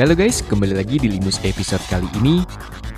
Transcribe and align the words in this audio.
Halo 0.00 0.16
guys, 0.16 0.40
kembali 0.48 0.72
lagi 0.72 0.96
di 0.96 1.12
Limus 1.12 1.36
episode 1.44 1.84
kali 1.92 2.08
ini. 2.24 2.40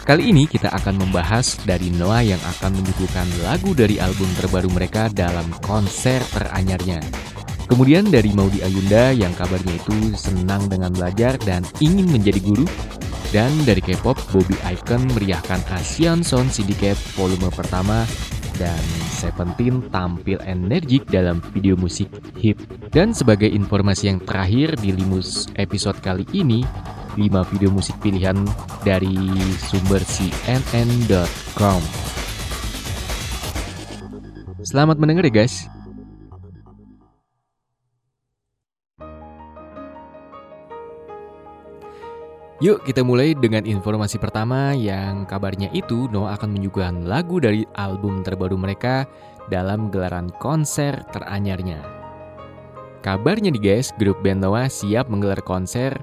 Kali 0.06 0.30
ini 0.30 0.46
kita 0.46 0.70
akan 0.70 1.02
membahas 1.02 1.58
dari 1.66 1.90
Noah 1.90 2.22
yang 2.22 2.38
akan 2.46 2.78
menyuguhkan 2.78 3.26
lagu 3.42 3.74
dari 3.74 3.98
album 3.98 4.30
terbaru 4.38 4.70
mereka 4.70 5.10
dalam 5.10 5.50
konser 5.66 6.22
teranyarnya. 6.30 7.02
Kemudian 7.66 8.06
dari 8.06 8.30
Maudi 8.30 8.62
Ayunda 8.62 9.10
yang 9.10 9.34
kabarnya 9.34 9.82
itu 9.82 10.14
senang 10.14 10.70
dengan 10.70 10.94
belajar 10.94 11.42
dan 11.42 11.66
ingin 11.82 12.06
menjadi 12.06 12.38
guru. 12.38 12.70
Dan 13.34 13.50
dari 13.66 13.82
K-pop, 13.82 14.14
Bobby 14.30 14.54
Icon 14.62 15.10
meriahkan 15.10 15.58
Asian 15.74 16.22
Sound 16.22 16.54
Syndicate 16.54 16.98
volume 17.18 17.50
pertama 17.50 18.06
dan 18.60 18.76
Seventeen 19.08 19.80
tampil 19.88 20.36
energik 20.44 21.08
dalam 21.08 21.40
video 21.56 21.80
musik 21.80 22.12
hip. 22.36 22.60
Dan 22.92 23.16
sebagai 23.16 23.48
informasi 23.48 24.12
yang 24.12 24.20
terakhir 24.20 24.76
di 24.76 24.92
Limus 24.92 25.48
episode 25.56 25.96
kali 26.04 26.28
ini, 26.36 26.60
5 27.16 27.52
video 27.52 27.72
musik 27.72 27.96
pilihan 28.04 28.36
dari 28.84 29.16
sumber 29.60 30.00
cnn.com. 30.04 31.80
Selamat 34.60 34.96
mendengar 35.00 35.24
ya 35.24 35.44
guys. 35.44 35.79
Yuk 42.60 42.84
kita 42.84 43.00
mulai 43.00 43.32
dengan 43.32 43.64
informasi 43.64 44.20
pertama 44.20 44.76
yang 44.76 45.24
kabarnya 45.24 45.72
itu 45.72 46.12
Noah 46.12 46.36
akan 46.36 46.52
menyuguhkan 46.52 47.08
lagu 47.08 47.40
dari 47.40 47.64
album 47.80 48.20
terbaru 48.20 48.52
mereka 48.52 49.08
dalam 49.48 49.88
gelaran 49.88 50.28
konser 50.44 50.92
teranyarnya. 51.08 51.80
Kabarnya 53.00 53.48
nih 53.56 53.64
guys, 53.64 53.96
grup 53.96 54.20
band 54.20 54.44
Noah 54.44 54.68
siap 54.68 55.08
menggelar 55.08 55.40
konser 55.40 55.96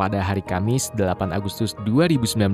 pada 0.00 0.24
hari 0.24 0.40
Kamis 0.40 0.88
8 0.96 1.36
Agustus 1.36 1.76
2019 1.84 2.48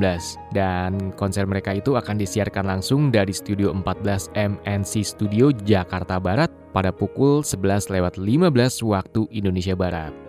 dan 0.50 1.14
konser 1.14 1.47
mereka 1.47 1.70
itu 1.70 1.94
akan 1.94 2.19
disiarkan 2.19 2.66
langsung 2.66 3.14
dari 3.14 3.31
Studio 3.31 3.70
14 3.70 4.34
MNC 4.34 5.06
Studio 5.06 5.55
Jakarta 5.55 6.19
Barat 6.19 6.50
pada 6.75 6.91
pukul 6.91 7.47
11 7.47 7.94
lewat 7.94 8.19
15 8.19 8.83
waktu 8.83 9.31
Indonesia 9.31 9.78
Barat. 9.78 10.25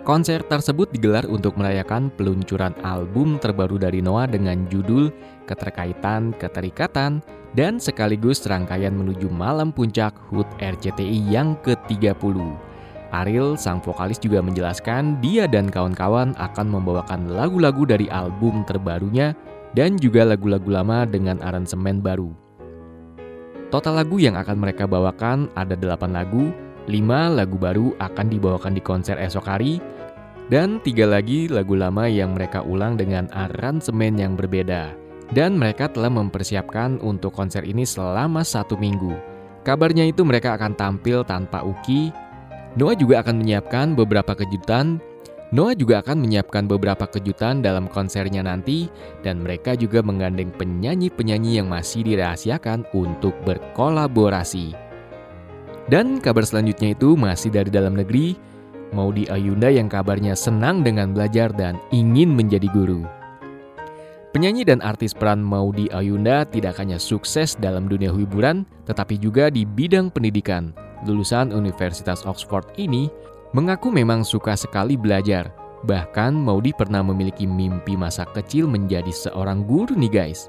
Konser 0.00 0.40
tersebut 0.40 0.88
digelar 0.96 1.28
untuk 1.28 1.60
merayakan 1.60 2.08
peluncuran 2.16 2.72
album 2.80 3.36
terbaru 3.36 3.76
dari 3.76 4.00
Noah 4.00 4.24
dengan 4.24 4.64
judul 4.72 5.12
Keterkaitan 5.44 6.32
Keterikatan 6.40 7.20
dan 7.52 7.76
sekaligus 7.76 8.40
rangkaian 8.48 8.96
menuju 8.96 9.28
malam 9.28 9.68
puncak 9.68 10.16
HUT 10.32 10.48
RCTI 10.56 11.20
yang 11.28 11.52
ke-30. 11.60 12.16
Ariel, 13.12 13.60
sang 13.60 13.82
vokalis 13.84 14.16
juga 14.22 14.40
menjelaskan 14.40 15.20
dia 15.20 15.44
dan 15.44 15.68
kawan-kawan 15.68 16.32
akan 16.38 16.66
membawakan 16.70 17.36
lagu-lagu 17.36 17.84
dari 17.84 18.08
album 18.08 18.64
terbarunya 18.64 19.36
dan 19.76 20.00
juga 20.00 20.24
lagu-lagu 20.24 20.70
lama 20.70 21.04
dengan 21.04 21.42
aransemen 21.44 22.00
baru. 22.00 22.32
Total 23.68 24.00
lagu 24.00 24.18
yang 24.18 24.34
akan 24.34 24.56
mereka 24.58 24.88
bawakan 24.88 25.46
ada 25.54 25.78
8 25.78 26.10
lagu, 26.10 26.50
5 26.90 27.38
lagu 27.38 27.54
baru 27.54 27.94
akan 28.02 28.26
dibawakan 28.26 28.74
di 28.74 28.82
konser 28.82 29.14
esok 29.22 29.46
hari, 29.46 29.78
dan 30.50 30.82
tiga 30.82 31.06
lagi 31.06 31.46
lagu 31.46 31.78
lama 31.78 32.10
yang 32.10 32.34
mereka 32.34 32.66
ulang 32.66 32.98
dengan 32.98 33.30
aransemen 33.30 34.18
yang 34.18 34.34
berbeda. 34.34 34.90
Dan 35.30 35.54
mereka 35.54 35.86
telah 35.86 36.10
mempersiapkan 36.10 36.98
untuk 36.98 37.30
konser 37.30 37.62
ini 37.62 37.86
selama 37.86 38.42
satu 38.42 38.74
minggu. 38.74 39.14
Kabarnya 39.62 40.10
itu 40.10 40.26
mereka 40.26 40.58
akan 40.58 40.74
tampil 40.74 41.22
tanpa 41.22 41.62
Uki. 41.62 42.10
Noah 42.74 42.98
juga 42.98 43.22
akan 43.22 43.38
menyiapkan 43.38 43.94
beberapa 43.94 44.34
kejutan. 44.34 44.98
Noah 45.54 45.78
juga 45.78 46.02
akan 46.02 46.26
menyiapkan 46.26 46.66
beberapa 46.66 47.06
kejutan 47.06 47.62
dalam 47.62 47.86
konsernya 47.86 48.42
nanti, 48.42 48.90
dan 49.22 49.38
mereka 49.38 49.78
juga 49.78 50.02
menggandeng 50.02 50.50
penyanyi-penyanyi 50.58 51.62
yang 51.62 51.70
masih 51.70 52.02
dirahasiakan 52.02 52.82
untuk 52.90 53.38
berkolaborasi. 53.46 54.89
Dan 55.90 56.22
kabar 56.22 56.46
selanjutnya 56.46 56.94
itu 56.94 57.18
masih 57.18 57.50
dari 57.50 57.66
dalam 57.66 57.98
negeri, 57.98 58.38
Maudi 58.94 59.26
Ayunda 59.26 59.66
yang 59.66 59.90
kabarnya 59.90 60.38
senang 60.38 60.86
dengan 60.86 61.10
belajar 61.10 61.50
dan 61.50 61.82
ingin 61.90 62.30
menjadi 62.30 62.70
guru. 62.70 63.02
Penyanyi 64.30 64.62
dan 64.62 64.78
artis 64.86 65.10
peran 65.10 65.42
Maudi 65.42 65.90
Ayunda 65.90 66.46
tidak 66.46 66.78
hanya 66.78 66.94
sukses 66.94 67.58
dalam 67.58 67.90
dunia 67.90 68.14
hiburan, 68.14 68.62
tetapi 68.86 69.18
juga 69.18 69.50
di 69.50 69.66
bidang 69.66 70.14
pendidikan. 70.14 70.70
Lulusan 71.02 71.50
Universitas 71.50 72.22
Oxford 72.22 72.70
ini 72.78 73.10
mengaku 73.50 73.90
memang 73.90 74.22
suka 74.22 74.54
sekali 74.54 74.94
belajar. 74.94 75.50
Bahkan 75.82 76.38
Maudi 76.38 76.70
pernah 76.70 77.02
memiliki 77.02 77.50
mimpi 77.50 77.98
masa 77.98 78.22
kecil 78.30 78.70
menjadi 78.70 79.10
seorang 79.10 79.66
guru 79.66 79.98
nih 79.98 80.12
guys 80.12 80.46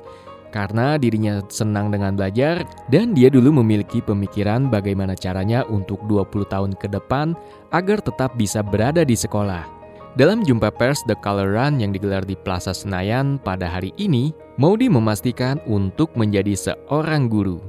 karena 0.52 1.00
dirinya 1.00 1.40
senang 1.48 1.90
dengan 1.90 2.20
belajar 2.20 2.68
dan 2.92 3.16
dia 3.16 3.32
dulu 3.32 3.64
memiliki 3.64 4.04
pemikiran 4.04 4.68
bagaimana 4.68 5.16
caranya 5.16 5.64
untuk 5.72 6.04
20 6.06 6.52
tahun 6.52 6.72
ke 6.76 6.92
depan 6.92 7.34
agar 7.72 8.04
tetap 8.04 8.36
bisa 8.36 8.60
berada 8.60 9.08
di 9.08 9.16
sekolah. 9.16 9.64
Dalam 10.20 10.44
jumpa 10.44 10.76
pers 10.76 11.08
The 11.08 11.16
Color 11.16 11.56
Run 11.56 11.80
yang 11.80 11.96
digelar 11.96 12.28
di 12.28 12.36
Plaza 12.36 12.76
Senayan 12.76 13.40
pada 13.40 13.72
hari 13.72 13.96
ini, 13.96 14.36
Maudi 14.60 14.92
memastikan 14.92 15.56
untuk 15.64 16.12
menjadi 16.20 16.52
seorang 16.52 17.32
guru. 17.32 17.64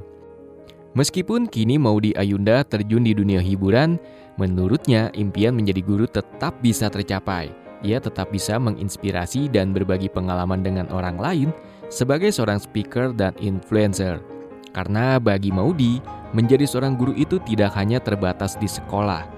Meskipun 0.93 1.47
kini 1.47 1.79
Maudi 1.79 2.11
Ayunda 2.19 2.67
terjun 2.67 3.07
di 3.07 3.15
dunia 3.15 3.39
hiburan, 3.39 3.95
menurutnya 4.35 5.07
impian 5.15 5.55
menjadi 5.55 5.81
guru 5.87 6.03
tetap 6.03 6.59
bisa 6.59 6.91
tercapai. 6.91 7.47
Ia 7.79 8.03
tetap 8.03 8.31
bisa 8.35 8.59
menginspirasi 8.59 9.47
dan 9.47 9.71
berbagi 9.71 10.11
pengalaman 10.11 10.67
dengan 10.67 10.91
orang 10.91 11.15
lain 11.15 11.49
sebagai 11.93 12.33
seorang 12.33 12.57
speaker 12.57 13.13
dan 13.13 13.37
influencer. 13.37 14.17
Karena 14.73 15.21
bagi 15.21 15.53
Maudi, 15.53 16.01
menjadi 16.33 16.65
seorang 16.65 16.97
guru 16.97 17.13
itu 17.13 17.37
tidak 17.45 17.77
hanya 17.77 18.01
terbatas 18.01 18.57
di 18.57 18.65
sekolah. 18.65 19.29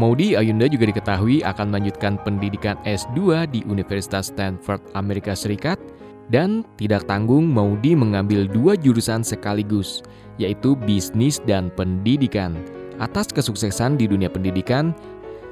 Maudi 0.00 0.32
Ayunda 0.32 0.64
juga 0.64 0.88
diketahui 0.88 1.44
akan 1.44 1.68
melanjutkan 1.68 2.16
pendidikan 2.24 2.80
S2 2.88 3.44
di 3.52 3.60
Universitas 3.68 4.32
Stanford, 4.32 4.80
Amerika 4.96 5.36
Serikat, 5.36 5.76
dan 6.32 6.64
tidak 6.80 7.04
tanggung 7.04 7.44
Maudi 7.44 7.92
mengambil 7.92 8.48
dua 8.48 8.78
jurusan 8.78 9.20
sekaligus, 9.20 10.00
yaitu 10.40 10.72
bisnis 10.72 11.42
dan 11.44 11.68
pendidikan. 11.74 12.56
Atas 13.02 13.28
kesuksesan 13.34 13.98
di 13.98 14.06
dunia 14.06 14.30
pendidikan, 14.30 14.94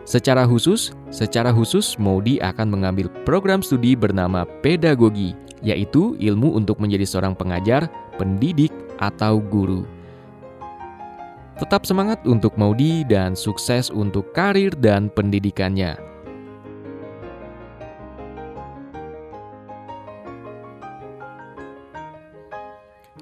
secara 0.07 0.47
khusus, 0.47 0.95
secara 1.11 1.51
khusus 1.51 1.99
Maudi 1.99 2.39
akan 2.39 2.73
mengambil 2.73 3.11
program 3.27 3.61
studi 3.61 3.99
bernama 3.99 4.47
pedagogi 4.63 5.35
yaitu 5.63 6.19
ilmu 6.19 6.55
untuk 6.55 6.79
menjadi 6.83 7.05
seorang 7.05 7.35
pengajar, 7.35 7.91
pendidik, 8.19 8.71
atau 8.99 9.39
guru. 9.39 9.87
Tetap 11.59 11.87
semangat 11.87 12.23
untuk 12.23 12.55
Maudi 12.55 13.03
dan 13.03 13.35
sukses 13.35 13.91
untuk 13.91 14.31
karir 14.31 14.71
dan 14.79 15.11
pendidikannya. 15.11 15.99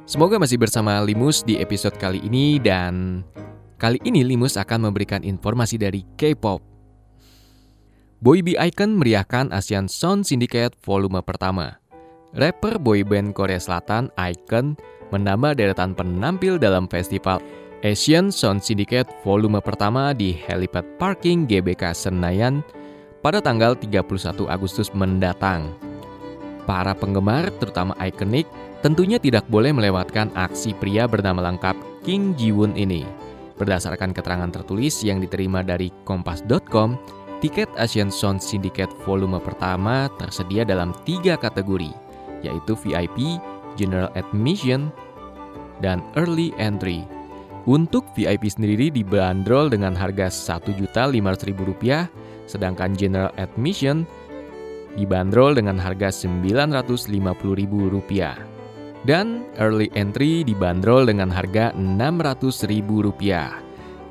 Semoga 0.07 0.39
masih 0.39 0.61
bersama 0.61 1.01
Limus 1.03 1.43
di 1.43 1.59
episode 1.59 1.97
kali 1.99 2.23
ini 2.23 2.63
dan 2.63 3.25
kali 3.81 3.99
ini 4.07 4.23
Limus 4.23 4.55
akan 4.55 4.89
memberikan 4.89 5.25
informasi 5.25 5.81
dari 5.81 6.07
K-pop. 6.15 6.63
Boybe 8.23 8.57
Icon 8.57 8.97
meriahkan 8.97 9.53
ASEAN 9.53 9.91
Sound 9.91 10.25
Syndicate 10.25 10.79
volume 10.85 11.21
pertama. 11.27 11.83
Rapper 12.37 12.77
boyband 12.77 13.33
Korea 13.33 13.57
Selatan 13.57 14.13
Icon 14.21 14.77
menambah 15.09 15.57
deretan 15.57 15.97
penampil 15.97 16.61
dalam 16.61 16.85
festival 16.85 17.41
Asian 17.81 18.29
Sound 18.29 18.61
Syndicate 18.61 19.09
volume 19.25 19.57
pertama 19.65 20.13
di 20.13 20.37
Helipad 20.37 20.85
Parking 21.01 21.49
GBK 21.49 21.97
Senayan 21.97 22.61
pada 23.25 23.41
tanggal 23.41 23.73
31 23.73 24.53
Agustus 24.53 24.93
mendatang. 24.93 25.73
Para 26.69 26.93
penggemar, 26.93 27.49
terutama 27.57 27.97
Iconic, 28.05 28.45
tentunya 28.85 29.17
tidak 29.17 29.49
boleh 29.49 29.73
melewatkan 29.73 30.29
aksi 30.37 30.77
pria 30.77 31.09
bernama 31.09 31.41
lengkap 31.49 32.05
King 32.05 32.37
Jiwon 32.37 32.77
ini. 32.77 33.09
Berdasarkan 33.57 34.13
keterangan 34.13 34.53
tertulis 34.53 35.01
yang 35.01 35.25
diterima 35.25 35.65
dari 35.65 35.89
kompas.com, 36.05 37.01
tiket 37.41 37.73
Asian 37.81 38.13
Sound 38.13 38.45
Syndicate 38.45 38.93
volume 39.09 39.41
pertama 39.41 40.13
tersedia 40.21 40.69
dalam 40.69 40.93
tiga 41.09 41.41
kategori– 41.41 41.97
yaitu 42.45 42.77
VIP, 42.77 43.41
General 43.77 44.09
Admission, 44.17 44.89
dan 45.85 46.01
Early 46.17 46.57
Entry. 46.57 47.05
Untuk 47.67 48.07
VIP 48.15 48.47
sendiri 48.47 48.95
dibanderol 48.95 49.67
dengan 49.67 49.99
harga 49.99 50.31
Rp1.500.000, 50.31 52.07
sedangkan 52.47 52.95
General 52.95 53.35
Admission 53.43 54.07
dibanderol 54.95 55.59
dengan 55.59 55.75
harga 55.77 56.15
Rp950.000. 56.15 58.39
Dan 59.07 59.47
early 59.63 59.87
entry 59.95 60.43
dibanderol 60.43 61.07
dengan 61.07 61.31
harga 61.31 61.71
Rp600.000. 61.79 63.31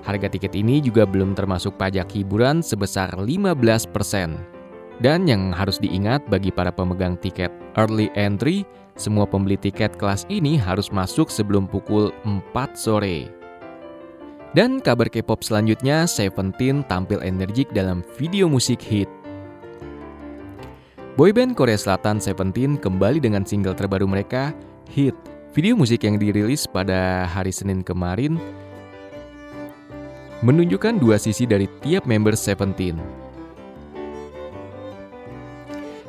Harga 0.08 0.28
tiket 0.30 0.54
ini 0.56 0.80
juga 0.80 1.04
belum 1.04 1.36
termasuk 1.36 1.76
pajak 1.76 2.08
hiburan 2.16 2.64
sebesar 2.64 3.12
15%. 3.18 4.55
Dan 5.04 5.28
yang 5.28 5.52
harus 5.52 5.76
diingat 5.76 6.24
bagi 6.32 6.56
para 6.56 6.72
pemegang 6.72 7.20
tiket 7.20 7.52
early 7.76 8.08
entry, 8.16 8.64
semua 8.96 9.28
pembeli 9.28 9.60
tiket 9.60 10.00
kelas 10.00 10.24
ini 10.32 10.56
harus 10.56 10.88
masuk 10.88 11.28
sebelum 11.28 11.68
pukul 11.68 12.16
4 12.24 12.44
sore. 12.80 13.28
Dan 14.56 14.80
kabar 14.80 15.12
K-pop 15.12 15.44
selanjutnya, 15.44 16.08
Seventeen 16.08 16.88
tampil 16.88 17.20
energik 17.20 17.68
dalam 17.76 18.00
video 18.16 18.48
musik 18.48 18.80
hit. 18.80 19.12
Boyband 21.20 21.60
Korea 21.60 21.76
Selatan 21.76 22.24
Seventeen 22.24 22.80
kembali 22.80 23.20
dengan 23.20 23.44
single 23.44 23.76
terbaru 23.76 24.08
mereka, 24.08 24.56
Hit. 24.88 25.16
Video 25.52 25.76
musik 25.76 26.04
yang 26.04 26.16
dirilis 26.20 26.68
pada 26.68 27.28
hari 27.28 27.52
Senin 27.52 27.84
kemarin 27.84 28.40
menunjukkan 30.44 31.00
dua 31.00 31.16
sisi 31.16 31.44
dari 31.44 31.68
tiap 31.84 32.08
member 32.08 32.36
Seventeen. 32.36 33.25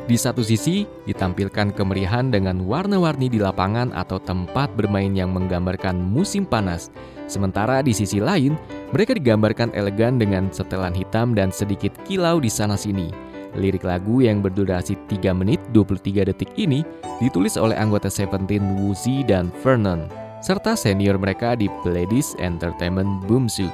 Di 0.07 0.15
satu 0.15 0.39
sisi, 0.39 0.87
ditampilkan 1.03 1.75
kemeriahan 1.75 2.31
dengan 2.31 2.63
warna-warni 2.63 3.27
di 3.27 3.43
lapangan 3.43 3.91
atau 3.91 4.23
tempat 4.23 4.71
bermain 4.79 5.11
yang 5.11 5.35
menggambarkan 5.35 5.99
musim 5.99 6.47
panas. 6.47 6.95
Sementara 7.27 7.83
di 7.83 7.91
sisi 7.91 8.23
lain, 8.23 8.55
mereka 8.95 9.19
digambarkan 9.19 9.75
elegan 9.75 10.15
dengan 10.15 10.47
setelan 10.55 10.95
hitam 10.95 11.35
dan 11.35 11.51
sedikit 11.51 11.91
kilau 12.07 12.39
di 12.39 12.47
sana-sini. 12.47 13.11
Lirik 13.59 13.83
lagu 13.83 14.23
yang 14.23 14.47
berdurasi 14.47 14.95
3 15.11 15.35
menit 15.35 15.59
23 15.75 16.31
detik 16.31 16.55
ini 16.55 16.87
ditulis 17.19 17.59
oleh 17.59 17.75
anggota 17.75 18.07
Seventeen 18.07 18.79
Woozi 18.79 19.27
dan 19.27 19.51
Vernon, 19.67 20.07
serta 20.39 20.79
senior 20.79 21.19
mereka 21.19 21.59
di 21.59 21.67
Pledis 21.83 22.39
Entertainment 22.39 23.27
Boomsu. 23.27 23.67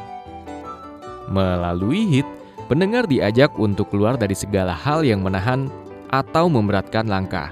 Melalui 1.28 2.08
hit, 2.08 2.28
pendengar 2.72 3.04
diajak 3.04 3.52
untuk 3.60 3.92
keluar 3.92 4.16
dari 4.16 4.32
segala 4.32 4.72
hal 4.72 5.04
yang 5.04 5.20
menahan 5.20 5.68
atau 6.12 6.46
memberatkan 6.46 7.08
langkah. 7.08 7.50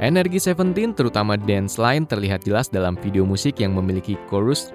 Energi 0.00 0.40
Seventeen 0.40 0.96
terutama 0.96 1.36
dance 1.36 1.76
line 1.76 2.08
terlihat 2.08 2.48
jelas 2.48 2.72
dalam 2.72 2.96
video 2.96 3.28
musik 3.28 3.60
yang 3.60 3.76
memiliki 3.76 4.16
chorus, 4.32 4.72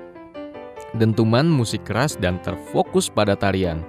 dentuman 1.01 1.49
musik 1.49 1.81
keras 1.81 2.13
dan 2.13 2.37
terfokus 2.45 3.09
pada 3.09 3.33
tarian. 3.33 3.81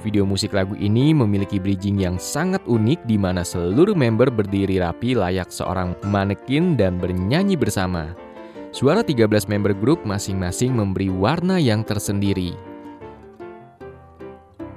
Video 0.00 0.24
musik 0.24 0.56
lagu 0.56 0.72
ini 0.80 1.12
memiliki 1.12 1.60
bridging 1.60 2.00
yang 2.00 2.16
sangat 2.16 2.64
unik 2.64 3.04
di 3.04 3.20
mana 3.20 3.44
seluruh 3.44 3.92
member 3.92 4.32
berdiri 4.32 4.80
rapi 4.80 5.12
layak 5.12 5.52
seorang 5.52 5.92
manekin 6.08 6.72
dan 6.78 6.96
bernyanyi 6.96 7.58
bersama. 7.58 8.16
Suara 8.70 9.02
13 9.02 9.50
member 9.50 9.74
grup 9.74 10.06
masing-masing 10.06 10.72
memberi 10.72 11.10
warna 11.10 11.58
yang 11.58 11.82
tersendiri. 11.82 12.69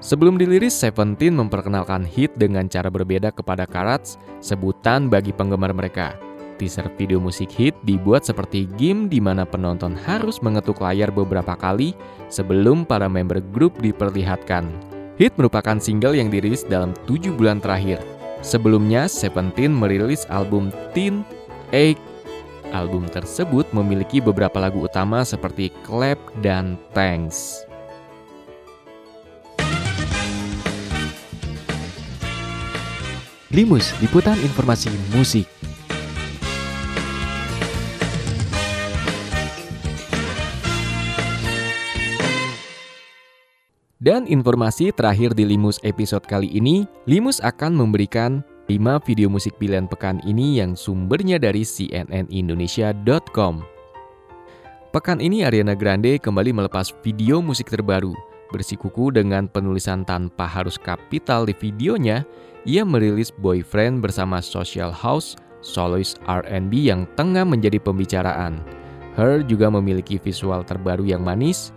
Sebelum 0.03 0.35
diliris, 0.35 0.75
Seventeen 0.75 1.31
memperkenalkan 1.39 2.03
hit 2.03 2.35
dengan 2.35 2.67
cara 2.67 2.91
berbeda 2.91 3.31
kepada 3.31 3.63
Karats, 3.63 4.19
sebutan 4.43 5.07
bagi 5.07 5.31
penggemar 5.31 5.71
mereka. 5.71 6.19
Teaser 6.59 6.91
video 6.99 7.23
musik 7.23 7.47
hit 7.55 7.71
dibuat 7.87 8.27
seperti 8.27 8.67
game 8.75 9.07
di 9.07 9.23
mana 9.23 9.47
penonton 9.47 9.95
harus 9.95 10.43
mengetuk 10.43 10.83
layar 10.83 11.07
beberapa 11.07 11.55
kali 11.55 11.95
sebelum 12.27 12.83
para 12.83 13.07
member 13.07 13.39
grup 13.55 13.79
diperlihatkan. 13.79 14.67
Hit 15.15 15.39
merupakan 15.39 15.79
single 15.79 16.19
yang 16.19 16.27
dirilis 16.27 16.67
dalam 16.67 16.91
tujuh 17.07 17.31
bulan 17.39 17.63
terakhir. 17.63 18.03
Sebelumnya, 18.43 19.07
Seventeen 19.07 19.71
merilis 19.71 20.27
album 20.27 20.67
Teen 20.91 21.23
Egg. 21.71 21.95
Album 22.75 23.07
tersebut 23.07 23.71
memiliki 23.71 24.19
beberapa 24.19 24.59
lagu 24.59 24.83
utama 24.83 25.23
seperti 25.23 25.71
Clap 25.87 26.19
dan 26.43 26.75
Thanks. 26.91 27.63
Limus, 33.53 33.93
liputan 34.01 34.33
informasi 34.41 34.89
musik. 35.13 35.45
Dan 44.01 44.25
informasi 44.25 44.89
terakhir 44.89 45.37
di 45.37 45.45
Limus 45.45 45.77
episode 45.85 46.25
kali 46.25 46.49
ini, 46.49 46.89
Limus 47.05 47.37
akan 47.45 47.77
memberikan 47.77 48.41
5 48.73 48.97
video 49.05 49.29
musik 49.29 49.53
pilihan 49.61 49.85
pekan 49.85 50.17
ini 50.25 50.57
yang 50.57 50.73
sumbernya 50.73 51.37
dari 51.37 51.61
cnnindonesia.com. 51.61 53.61
Pekan 54.89 55.21
ini 55.21 55.45
Ariana 55.45 55.77
Grande 55.77 56.17
kembali 56.17 56.57
melepas 56.57 56.89
video 57.05 57.37
musik 57.37 57.69
terbaru, 57.69 58.17
bersikuku 58.53 59.09
dengan 59.09 59.49
penulisan 59.49 60.05
tanpa 60.05 60.45
harus 60.45 60.77
kapital 60.77 61.49
di 61.49 61.57
videonya 61.57 62.21
ia 62.69 62.85
merilis 62.85 63.33
Boyfriend 63.33 63.99
bersama 63.99 64.39
Social 64.39 64.93
House, 64.93 65.33
soloist 65.65 66.21
R&B 66.29 66.93
yang 66.93 67.09
tengah 67.17 67.43
menjadi 67.43 67.81
pembicaraan. 67.81 68.61
Her 69.17 69.41
juga 69.43 69.73
memiliki 69.73 70.21
visual 70.21 70.61
terbaru 70.61 71.03
yang 71.03 71.25
manis, 71.25 71.73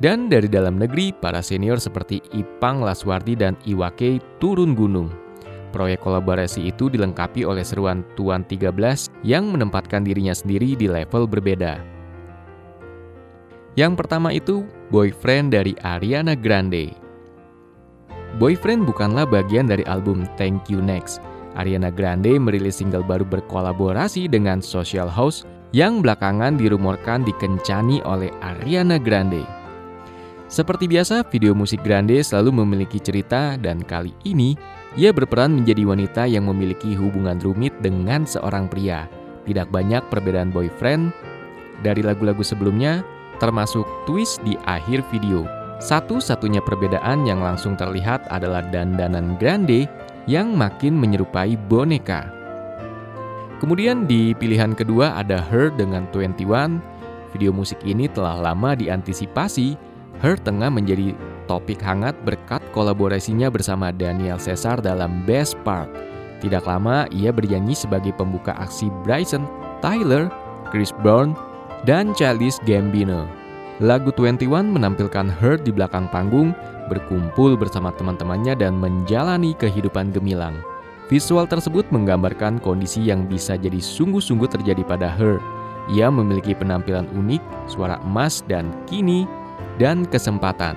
dan 0.00 0.32
dari 0.32 0.48
dalam 0.48 0.80
negeri, 0.80 1.12
para 1.12 1.44
senior 1.44 1.76
seperti 1.76 2.24
Ipang 2.32 2.80
Laswardi 2.80 3.36
dan 3.36 3.58
Iwake 3.68 4.22
turun 4.40 4.72
gunung. 4.72 5.12
Proyek 5.70 6.02
kolaborasi 6.02 6.72
itu 6.72 6.90
dilengkapi 6.90 7.46
oleh 7.46 7.62
seruan 7.62 8.02
Tuan 8.18 8.42
13 8.42 8.72
yang 9.22 9.54
menempatkan 9.54 10.02
dirinya 10.02 10.34
sendiri 10.34 10.74
di 10.74 10.90
level 10.90 11.30
berbeda. 11.30 11.78
Yang 13.78 13.92
pertama 14.02 14.34
itu 14.34 14.66
Boyfriend 14.90 15.54
dari 15.54 15.78
Ariana 15.86 16.34
Grande. 16.34 16.90
Boyfriend 18.42 18.90
bukanlah 18.90 19.22
bagian 19.22 19.70
dari 19.70 19.86
album 19.86 20.26
Thank 20.34 20.66
You 20.66 20.82
Next. 20.82 21.22
Ariana 21.54 21.94
Grande 21.94 22.34
merilis 22.42 22.82
single 22.82 23.06
baru 23.06 23.22
berkolaborasi 23.22 24.26
dengan 24.26 24.58
Social 24.58 25.06
House 25.06 25.46
yang 25.70 26.02
belakangan 26.02 26.58
dirumorkan 26.58 27.22
dikencani 27.22 28.02
oleh 28.02 28.34
Ariana 28.42 28.98
Grande. 28.98 29.46
Seperti 30.50 30.90
biasa, 30.90 31.22
video 31.30 31.54
musik 31.54 31.86
Grande 31.86 32.18
selalu 32.18 32.50
memiliki 32.66 32.98
cerita 32.98 33.54
dan 33.62 33.86
kali 33.86 34.10
ini 34.26 34.58
ia 34.98 35.14
berperan 35.14 35.54
menjadi 35.54 35.86
wanita 35.86 36.26
yang 36.26 36.50
memiliki 36.50 36.98
hubungan 36.98 37.38
rumit 37.38 37.70
dengan 37.78 38.26
seorang 38.26 38.66
pria. 38.66 39.06
Tidak 39.46 39.70
banyak 39.70 40.02
perbedaan 40.10 40.50
boyfriend 40.50 41.14
dari 41.86 42.02
lagu-lagu 42.02 42.42
sebelumnya, 42.42 43.06
termasuk 43.40 43.88
twist 44.04 44.38
di 44.44 44.54
akhir 44.68 45.02
video. 45.08 45.48
Satu-satunya 45.80 46.60
perbedaan 46.60 47.24
yang 47.24 47.40
langsung 47.40 47.72
terlihat 47.72 48.28
adalah 48.28 48.60
dandanan 48.68 49.40
Grande 49.40 49.88
yang 50.28 50.52
makin 50.52 50.92
menyerupai 51.00 51.56
boneka. 51.56 52.28
Kemudian 53.64 54.04
di 54.04 54.36
pilihan 54.36 54.76
kedua 54.76 55.16
ada 55.16 55.40
Her 55.40 55.72
dengan 55.72 56.04
21. 56.12 56.80
Video 57.32 57.52
musik 57.52 57.80
ini 57.84 58.08
telah 58.12 58.36
lama 58.36 58.76
diantisipasi. 58.76 59.76
Her 60.20 60.36
tengah 60.36 60.68
menjadi 60.68 61.16
topik 61.48 61.80
hangat 61.80 62.12
berkat 62.28 62.60
kolaborasinya 62.76 63.48
bersama 63.48 63.88
Daniel 63.88 64.36
Caesar 64.36 64.84
dalam 64.84 65.24
Best 65.24 65.56
Part. 65.64 65.88
Tidak 66.40 66.64
lama 66.64 67.04
ia 67.12 67.32
bernyanyi 67.32 67.76
sebagai 67.76 68.12
pembuka 68.16 68.56
aksi 68.56 68.88
Bryson, 69.04 69.44
Tyler, 69.84 70.32
Chris 70.72 70.92
Brown, 71.04 71.36
dan 71.88 72.12
Childish 72.12 72.60
Gambino. 72.68 73.24
Lagu 73.80 74.12
21 74.12 74.44
menampilkan 74.76 75.32
Her 75.32 75.56
di 75.56 75.72
belakang 75.72 76.04
panggung, 76.12 76.52
berkumpul 76.92 77.56
bersama 77.56 77.88
teman-temannya 77.96 78.52
dan 78.52 78.76
menjalani 78.76 79.56
kehidupan 79.56 80.12
gemilang. 80.12 80.60
Visual 81.08 81.48
tersebut 81.48 81.88
menggambarkan 81.88 82.60
kondisi 82.60 83.02
yang 83.08 83.24
bisa 83.24 83.56
jadi 83.56 83.80
sungguh-sungguh 83.80 84.46
terjadi 84.46 84.84
pada 84.84 85.08
Her. 85.08 85.40
Ia 85.90 86.12
memiliki 86.12 86.52
penampilan 86.54 87.08
unik, 87.16 87.42
suara 87.66 87.98
emas 88.04 88.44
dan 88.46 88.70
kini, 88.84 89.24
dan 89.80 90.04
kesempatan. 90.06 90.76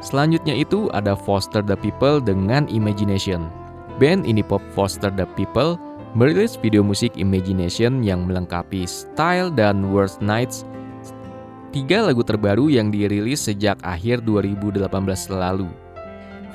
Selanjutnya 0.00 0.56
itu 0.56 0.88
ada 0.96 1.12
Foster 1.14 1.60
the 1.60 1.76
People 1.76 2.18
dengan 2.18 2.66
Imagination. 2.72 3.52
Band 4.00 4.24
ini 4.24 4.40
pop 4.40 4.60
Foster 4.72 5.12
the 5.12 5.28
People 5.36 5.78
merilis 6.16 6.56
video 6.56 6.80
musik 6.80 7.12
Imagination 7.20 8.00
yang 8.00 8.24
melengkapi 8.24 8.88
style 8.88 9.52
dan 9.52 9.92
Worst 9.92 10.24
Nights 10.24 10.64
tiga 11.76 12.08
lagu 12.08 12.24
terbaru 12.24 12.72
yang 12.72 12.88
dirilis 12.88 13.44
sejak 13.44 13.76
akhir 13.84 14.24
2018 14.24 14.88
lalu. 15.28 15.68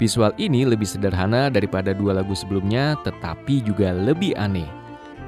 Visual 0.02 0.34
ini 0.42 0.66
lebih 0.66 0.90
sederhana 0.90 1.54
daripada 1.54 1.94
dua 1.94 2.18
lagu 2.18 2.34
sebelumnya, 2.34 2.98
tetapi 3.06 3.62
juga 3.62 3.94
lebih 3.94 4.34
aneh. 4.34 4.66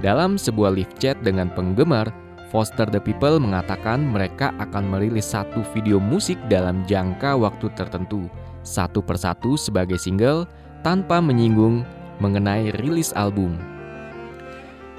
Dalam 0.01 0.41
sebuah 0.41 0.73
live 0.73 0.89
chat 0.97 1.13
dengan 1.21 1.53
penggemar, 1.53 2.09
Foster 2.49 2.89
the 2.89 2.97
People 2.97 3.37
mengatakan 3.37 4.01
mereka 4.01 4.49
akan 4.57 4.89
merilis 4.89 5.29
satu 5.29 5.61
video 5.77 6.01
musik 6.01 6.41
dalam 6.49 6.81
jangka 6.89 7.37
waktu 7.37 7.69
tertentu, 7.77 8.25
satu 8.65 8.97
persatu 9.05 9.53
sebagai 9.61 10.01
single, 10.01 10.49
tanpa 10.81 11.21
menyinggung 11.21 11.85
mengenai 12.17 12.73
rilis 12.81 13.13
album. 13.13 13.61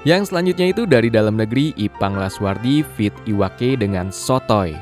Yang 0.05 0.29
selanjutnya 0.29 0.69
itu 0.69 0.85
dari 0.85 1.09
dalam 1.09 1.33
negeri 1.33 1.73
Ipang 1.81 2.13
Laswardi 2.13 2.85
fit 2.93 3.09
Iwake 3.25 3.73
dengan 3.73 4.13
Sotoy. 4.13 4.77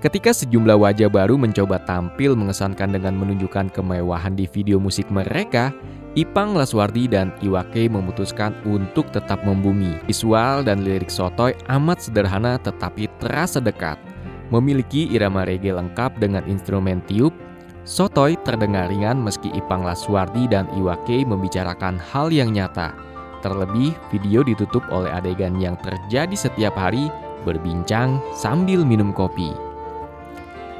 Ketika 0.00 0.32
sejumlah 0.32 0.80
wajah 0.80 1.12
baru 1.12 1.36
mencoba 1.36 1.84
tampil 1.84 2.32
mengesankan 2.32 2.96
dengan 2.96 3.12
menunjukkan 3.12 3.68
kemewahan 3.76 4.32
di 4.32 4.48
video 4.48 4.80
musik 4.80 5.04
mereka, 5.12 5.68
Ipang 6.16 6.56
Laswardi 6.56 7.04
dan 7.12 7.36
Iwake 7.44 7.92
memutuskan 7.92 8.56
untuk 8.64 9.12
tetap 9.12 9.44
membumi. 9.44 10.00
Visual 10.08 10.64
dan 10.64 10.80
lirik 10.80 11.12
Sotoy 11.12 11.52
amat 11.68 12.08
sederhana 12.08 12.56
tetapi 12.56 13.12
terasa 13.20 13.60
dekat. 13.60 14.00
Memiliki 14.48 15.12
irama 15.12 15.44
reggae 15.44 15.76
lengkap 15.76 16.16
dengan 16.16 16.40
instrumen 16.48 17.04
tiup, 17.04 17.36
Sotoy 17.84 18.40
terdengar 18.48 18.88
ringan 18.88 19.20
meski 19.20 19.52
Ipang 19.52 19.84
Laswardi 19.84 20.48
dan 20.48 20.64
Iwake 20.72 21.28
membicarakan 21.28 22.00
hal 22.00 22.32
yang 22.32 22.48
nyata. 22.48 23.13
Terlebih, 23.44 23.92
video 24.08 24.40
ditutup 24.40 24.80
oleh 24.88 25.12
adegan 25.12 25.60
yang 25.60 25.76
terjadi 25.84 26.32
setiap 26.32 26.72
hari 26.80 27.12
berbincang 27.44 28.16
sambil 28.32 28.80
minum 28.88 29.12
kopi. 29.12 29.52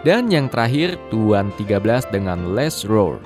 Dan 0.00 0.32
yang 0.32 0.48
terakhir, 0.48 0.96
Tuan 1.12 1.52
13 1.60 2.08
dengan 2.08 2.56
Les 2.56 2.88
Roar. 2.88 3.20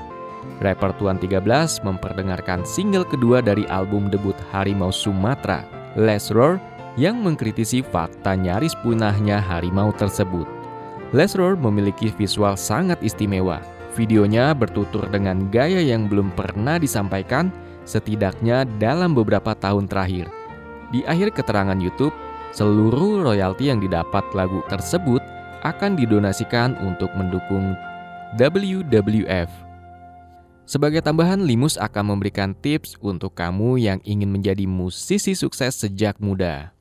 Rapper 0.59 0.90
Tuan 0.99 1.23
13 1.23 1.87
memperdengarkan 1.87 2.66
single 2.66 3.07
kedua 3.07 3.38
dari 3.38 3.62
album 3.71 4.11
debut 4.11 4.35
Harimau 4.50 4.90
Sumatera, 4.90 5.62
Les 5.95 6.35
Roar, 6.35 6.59
yang 6.99 7.23
mengkritisi 7.23 7.78
fakta 7.87 8.35
nyaris 8.35 8.75
punahnya 8.83 9.38
harimau 9.38 9.95
tersebut. 9.95 10.50
Les 11.14 11.30
Roar 11.38 11.54
memiliki 11.54 12.11
visual 12.11 12.59
sangat 12.59 12.99
istimewa. 13.07 13.62
Videonya 13.95 14.50
bertutur 14.50 15.07
dengan 15.07 15.47
gaya 15.54 15.78
yang 15.78 16.11
belum 16.11 16.35
pernah 16.35 16.78
disampaikan 16.83 17.54
setidaknya 17.88 18.68
dalam 18.76 19.16
beberapa 19.16 19.57
tahun 19.57 19.88
terakhir. 19.88 20.28
Di 20.92 21.00
akhir 21.09 21.33
keterangan 21.33 21.80
YouTube, 21.80 22.12
seluruh 22.52 23.25
royalti 23.25 23.73
yang 23.73 23.80
didapat 23.80 24.28
lagu 24.37 24.61
tersebut 24.68 25.25
akan 25.64 25.97
didonasikan 25.97 26.76
untuk 26.85 27.09
mendukung 27.16 27.73
WWF 28.37 29.68
sebagai 30.68 31.00
tambahan, 31.00 31.40
Limus 31.49 31.80
akan 31.80 32.12
memberikan 32.12 32.52
tips 32.52 33.00
untuk 33.00 33.33
kamu 33.33 33.80
yang 33.80 34.04
ingin 34.04 34.28
menjadi 34.28 34.68
musisi 34.68 35.33
sukses 35.33 35.80
sejak 35.80 36.21
muda. 36.21 36.76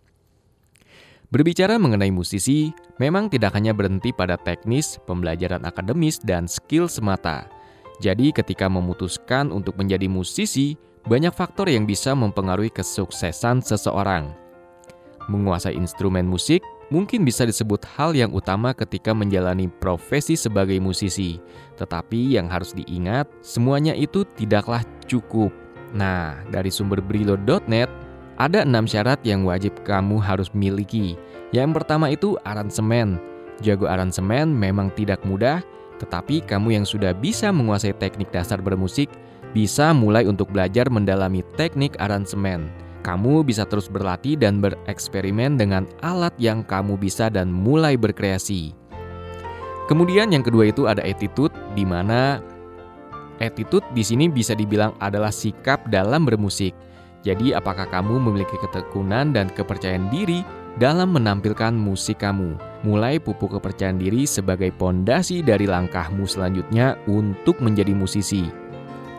Berbicara 1.31 1.79
mengenai 1.79 2.11
musisi, 2.11 2.75
memang 2.99 3.31
tidak 3.31 3.55
hanya 3.55 3.71
berhenti 3.71 4.11
pada 4.11 4.35
teknis, 4.35 4.99
pembelajaran 5.07 5.63
akademis, 5.63 6.19
dan 6.19 6.51
skill 6.51 6.91
semata. 6.91 7.47
Jadi, 8.03 8.35
ketika 8.35 8.67
memutuskan 8.67 9.55
untuk 9.55 9.79
menjadi 9.79 10.11
musisi, 10.11 10.75
banyak 11.07 11.31
faktor 11.31 11.71
yang 11.71 11.87
bisa 11.87 12.11
mempengaruhi 12.11 12.67
kesuksesan 12.67 13.63
seseorang. 13.63 14.35
Menguasai 15.31 15.75
instrumen 15.75 16.27
musik 16.27 16.59
mungkin 16.91 17.23
bisa 17.23 17.47
disebut 17.47 17.83
hal 17.95 18.11
yang 18.11 18.31
utama 18.35 18.75
ketika 18.75 19.15
menjalani 19.15 19.71
profesi 19.71 20.35
sebagai 20.35 20.75
musisi. 20.83 21.39
Tetapi 21.79 22.35
yang 22.35 22.51
harus 22.51 22.75
diingat, 22.75 23.27
semuanya 23.39 23.95
itu 23.95 24.27
tidaklah 24.35 24.83
cukup. 25.07 25.51
Nah, 25.95 26.43
dari 26.51 26.67
sumber 26.67 26.99
brilo.net, 26.99 27.87
ada 28.35 28.67
enam 28.67 28.83
syarat 28.83 29.23
yang 29.23 29.47
wajib 29.47 29.71
kamu 29.87 30.19
harus 30.19 30.51
miliki. 30.51 31.15
Yang 31.55 31.81
pertama 31.81 32.11
itu 32.11 32.35
aransemen. 32.43 33.15
Jago 33.63 33.87
aransemen 33.87 34.51
memang 34.51 34.91
tidak 34.93 35.23
mudah, 35.23 35.63
tetapi 35.97 36.45
kamu 36.45 36.77
yang 36.77 36.85
sudah 36.85 37.15
bisa 37.15 37.49
menguasai 37.49 37.95
teknik 37.97 38.29
dasar 38.29 38.61
bermusik, 38.61 39.09
bisa 39.57 39.89
mulai 39.89 40.29
untuk 40.29 40.53
belajar 40.53 40.85
mendalami 40.93 41.41
teknik 41.57 41.97
aransemen 41.97 42.69
kamu 43.07 43.47
bisa 43.47 43.63
terus 43.63 43.87
berlatih 43.87 44.35
dan 44.35 44.59
bereksperimen 44.59 45.55
dengan 45.55 45.87
alat 46.03 46.35
yang 46.35 46.59
kamu 46.67 46.99
bisa 46.99 47.31
dan 47.31 47.47
mulai 47.47 47.95
berkreasi. 47.95 48.75
Kemudian 49.87 50.35
yang 50.35 50.43
kedua 50.43 50.67
itu 50.67 50.91
ada 50.91 50.99
attitude 51.07 51.55
di 51.71 51.87
mana 51.87 52.43
attitude 53.39 53.87
di 53.95 54.03
sini 54.03 54.27
bisa 54.27 54.51
dibilang 54.51 54.91
adalah 54.99 55.31
sikap 55.31 55.87
dalam 55.87 56.27
bermusik. 56.27 56.75
Jadi 57.23 57.55
apakah 57.55 57.87
kamu 57.87 58.19
memiliki 58.19 58.59
ketekunan 58.59 59.31
dan 59.31 59.47
kepercayaan 59.55 60.11
diri 60.11 60.43
dalam 60.75 61.15
menampilkan 61.15 61.71
musik 61.71 62.19
kamu? 62.19 62.59
Mulai 62.83 63.23
pupuk 63.23 63.55
kepercayaan 63.55 64.03
diri 64.03 64.27
sebagai 64.27 64.75
pondasi 64.75 65.39
dari 65.39 65.63
langkahmu 65.63 66.27
selanjutnya 66.27 66.99
untuk 67.07 67.63
menjadi 67.63 67.95
musisi. 67.95 68.66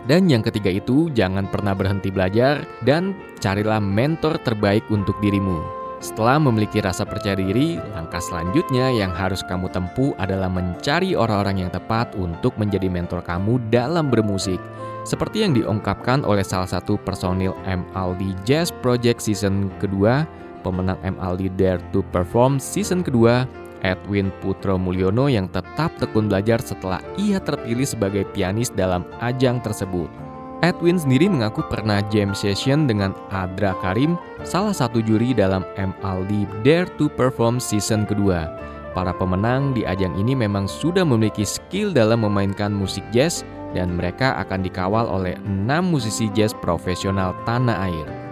Dan 0.08 0.24
yang 0.32 0.40
ketiga 0.40 0.72
itu, 0.72 1.12
jangan 1.12 1.44
pernah 1.52 1.76
berhenti 1.76 2.08
belajar 2.08 2.64
dan 2.88 3.12
carilah 3.44 3.76
mentor 3.76 4.40
terbaik 4.40 4.80
untuk 4.88 5.12
dirimu. 5.20 5.60
Setelah 6.00 6.40
memiliki 6.40 6.80
rasa 6.80 7.04
percaya 7.04 7.36
diri, 7.36 7.76
langkah 7.92 8.22
selanjutnya 8.22 8.88
yang 8.88 9.12
harus 9.12 9.44
kamu 9.44 9.68
tempuh 9.68 10.16
adalah 10.16 10.48
mencari 10.48 11.12
orang-orang 11.12 11.66
yang 11.66 11.70
tepat 11.74 12.14
untuk 12.16 12.56
menjadi 12.56 12.88
mentor 12.88 13.20
kamu 13.20 13.60
dalam 13.68 14.08
bermusik. 14.08 14.56
Seperti 15.04 15.44
yang 15.44 15.52
diungkapkan 15.52 16.24
oleh 16.24 16.46
salah 16.46 16.70
satu 16.70 16.96
personil 17.02 17.52
MLD 17.68 18.32
Jazz 18.48 18.72
Project 18.80 19.20
season 19.20 19.68
kedua, 19.76 20.24
pemenang 20.62 20.96
MLD 21.04 21.52
Dare 21.58 21.82
to 21.92 22.00
Perform 22.14 22.56
season 22.56 23.04
kedua, 23.04 23.44
Edwin 23.86 24.34
Putro 24.42 24.78
Mulyono 24.78 25.30
yang 25.30 25.46
tetap 25.50 25.94
tekun 25.98 26.26
belajar 26.26 26.58
setelah 26.62 26.98
ia 27.20 27.38
terpilih 27.38 27.86
sebagai 27.86 28.26
pianis 28.34 28.70
dalam 28.74 29.06
ajang 29.22 29.62
tersebut. 29.62 30.10
Edwin 30.58 30.98
sendiri 30.98 31.30
mengaku 31.30 31.62
pernah 31.70 32.02
jam 32.10 32.34
session 32.34 32.90
dengan 32.90 33.14
Adra 33.30 33.78
Karim, 33.78 34.18
salah 34.42 34.74
satu 34.74 34.98
juri 34.98 35.30
dalam 35.30 35.62
MLD 35.78 36.50
Dare 36.66 36.90
to 36.98 37.06
Perform 37.06 37.62
season 37.62 38.02
kedua. 38.02 38.50
Para 38.90 39.14
pemenang 39.14 39.70
di 39.70 39.86
ajang 39.86 40.18
ini 40.18 40.34
memang 40.34 40.66
sudah 40.66 41.06
memiliki 41.06 41.46
skill 41.46 41.94
dalam 41.94 42.26
memainkan 42.26 42.74
musik 42.74 43.06
jazz 43.14 43.46
dan 43.70 43.94
mereka 43.94 44.34
akan 44.42 44.66
dikawal 44.66 45.06
oleh 45.06 45.38
enam 45.46 45.94
musisi 45.94 46.26
jazz 46.34 46.50
profesional 46.58 47.38
tanah 47.46 47.86
air. 47.86 48.27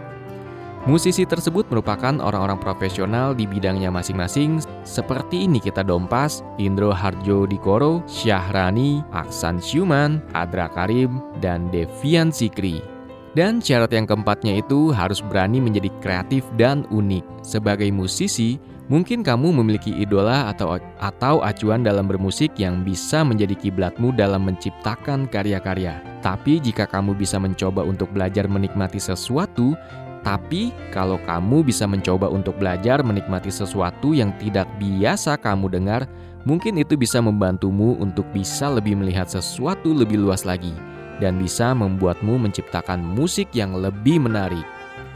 Musisi 0.86 1.26
tersebut 1.26 1.66
merupakan 1.66 2.14
orang-orang 2.22 2.62
profesional 2.62 3.34
di 3.34 3.42
bidangnya 3.42 3.90
masing-masing 3.90 4.62
seperti 4.86 5.50
Nikita 5.50 5.82
Dompas, 5.82 6.46
Indro 6.62 6.94
Harjo 6.94 7.42
Dikoro, 7.42 8.06
Syahrani, 8.06 9.02
Aksan 9.10 9.58
Syuman, 9.58 10.22
Adra 10.30 10.70
Karim, 10.70 11.18
dan 11.42 11.66
Devian 11.74 12.30
Sikri. 12.30 12.78
Dan 13.34 13.58
syarat 13.58 13.90
yang 13.90 14.06
keempatnya 14.06 14.62
itu 14.62 14.94
harus 14.94 15.18
berani 15.26 15.58
menjadi 15.58 15.90
kreatif 15.98 16.46
dan 16.54 16.86
unik. 16.94 17.42
Sebagai 17.42 17.90
musisi, 17.90 18.54
mungkin 18.86 19.26
kamu 19.26 19.58
memiliki 19.58 19.90
idola 19.90 20.46
atau 20.54 20.78
atau 21.02 21.42
acuan 21.42 21.82
dalam 21.82 22.06
bermusik 22.06 22.54
yang 22.62 22.86
bisa 22.86 23.26
menjadi 23.26 23.58
kiblatmu 23.58 24.14
dalam 24.14 24.46
menciptakan 24.46 25.26
karya-karya. 25.26 25.98
Tapi 26.22 26.62
jika 26.62 26.86
kamu 26.86 27.18
bisa 27.18 27.42
mencoba 27.42 27.82
untuk 27.82 28.08
belajar 28.14 28.46
menikmati 28.46 29.02
sesuatu, 29.02 29.74
tapi, 30.26 30.74
kalau 30.90 31.22
kamu 31.22 31.62
bisa 31.62 31.86
mencoba 31.86 32.26
untuk 32.26 32.58
belajar 32.58 32.98
menikmati 32.98 33.46
sesuatu 33.46 34.10
yang 34.10 34.34
tidak 34.42 34.66
biasa 34.82 35.38
kamu 35.38 35.70
dengar, 35.70 36.10
mungkin 36.42 36.82
itu 36.82 36.98
bisa 36.98 37.22
membantumu 37.22 37.94
untuk 38.02 38.26
bisa 38.34 38.66
lebih 38.66 38.98
melihat 38.98 39.30
sesuatu 39.30 39.94
lebih 39.94 40.18
luas 40.18 40.42
lagi 40.42 40.74
dan 41.22 41.38
bisa 41.38 41.70
membuatmu 41.78 42.42
menciptakan 42.42 42.98
musik 42.98 43.46
yang 43.54 43.78
lebih 43.78 44.18
menarik. 44.18 44.66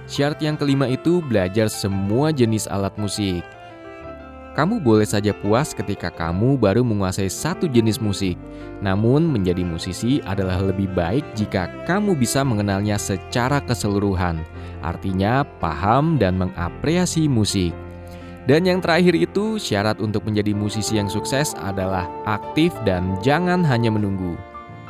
Syarat 0.06 0.38
yang 0.46 0.54
kelima 0.54 0.86
itu 0.86 1.18
belajar 1.26 1.66
semua 1.66 2.30
jenis 2.30 2.70
alat 2.70 2.94
musik. 2.94 3.42
Kamu 4.50 4.82
boleh 4.82 5.06
saja 5.06 5.30
puas 5.30 5.70
ketika 5.70 6.10
kamu 6.10 6.58
baru 6.58 6.82
menguasai 6.82 7.30
satu 7.30 7.70
jenis 7.70 8.02
musik. 8.02 8.34
Namun, 8.82 9.30
menjadi 9.30 9.62
musisi 9.62 10.18
adalah 10.26 10.58
lebih 10.58 10.90
baik 10.90 11.22
jika 11.38 11.70
kamu 11.86 12.18
bisa 12.18 12.42
mengenalnya 12.42 12.98
secara 12.98 13.62
keseluruhan. 13.62 14.42
Artinya, 14.82 15.46
paham 15.62 16.18
dan 16.18 16.34
mengapresiasi 16.34 17.30
musik. 17.30 17.70
Dan 18.50 18.66
yang 18.66 18.82
terakhir 18.82 19.14
itu, 19.14 19.54
syarat 19.62 20.02
untuk 20.02 20.26
menjadi 20.26 20.50
musisi 20.50 20.98
yang 20.98 21.06
sukses 21.06 21.54
adalah 21.54 22.10
aktif 22.26 22.74
dan 22.82 23.14
jangan 23.22 23.62
hanya 23.62 23.94
menunggu. 23.94 24.34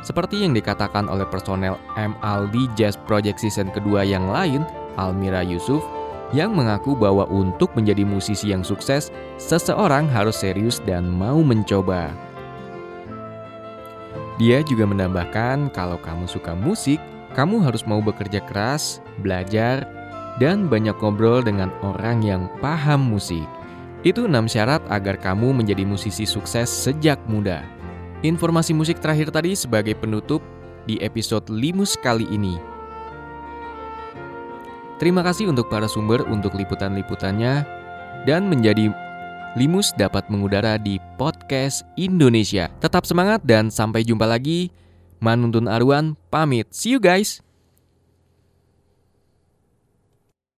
Seperti 0.01 0.41
yang 0.41 0.57
dikatakan 0.57 1.05
oleh 1.05 1.29
personel 1.29 1.77
MLD 1.93 2.73
Jazz 2.73 2.97
Project 3.05 3.37
Season 3.37 3.69
kedua 3.69 4.01
yang 4.01 4.25
lain, 4.33 4.65
Almira 4.97 5.45
Yusuf, 5.45 5.85
yang 6.31 6.55
mengaku 6.55 6.95
bahwa 6.95 7.27
untuk 7.27 7.71
menjadi 7.75 8.07
musisi 8.07 8.51
yang 8.55 8.63
sukses, 8.63 9.11
seseorang 9.35 10.07
harus 10.07 10.39
serius 10.39 10.79
dan 10.83 11.07
mau 11.07 11.43
mencoba. 11.43 12.11
Dia 14.39 14.65
juga 14.65 14.89
menambahkan, 14.89 15.69
kalau 15.75 16.01
kamu 16.01 16.25
suka 16.25 16.57
musik, 16.57 16.97
kamu 17.37 17.61
harus 17.61 17.85
mau 17.85 18.01
bekerja 18.01 18.41
keras, 18.43 19.03
belajar, 19.21 19.85
dan 20.39 20.65
banyak 20.65 20.95
ngobrol 20.97 21.43
dengan 21.43 21.69
orang 21.85 22.23
yang 22.23 22.49
paham 22.63 23.11
musik. 23.11 23.45
Itu 24.01 24.25
enam 24.25 24.49
syarat 24.49 24.81
agar 24.89 25.19
kamu 25.21 25.53
menjadi 25.53 25.85
musisi 25.85 26.25
sukses 26.25 26.71
sejak 26.71 27.21
muda. 27.29 27.61
Informasi 28.25 28.73
musik 28.73 28.97
terakhir 28.97 29.29
tadi 29.29 29.53
sebagai 29.53 29.93
penutup 29.93 30.41
di 30.89 30.97
episode 31.05 31.45
Limus 31.53 31.93
kali 32.01 32.25
ini. 32.33 32.70
Terima 35.01 35.25
kasih 35.25 35.49
untuk 35.49 35.65
para 35.65 35.89
sumber 35.89 36.21
untuk 36.29 36.53
liputan-liputannya 36.53 37.65
dan 38.29 38.45
menjadi 38.45 38.93
Limus 39.57 39.91
dapat 39.97 40.29
mengudara 40.31 40.77
di 40.77 41.01
podcast 41.17 41.83
Indonesia. 41.99 42.69
Tetap 42.79 43.03
semangat 43.03 43.41
dan 43.43 43.67
sampai 43.67 44.05
jumpa 44.05 44.23
lagi. 44.23 44.69
Manuntun 45.19 45.65
Arwan 45.65 46.13
pamit. 46.29 46.69
See 46.69 46.93
you 46.93 47.01
guys. 47.01 47.41